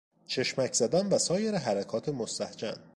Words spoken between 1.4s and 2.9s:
حرکات مستهجن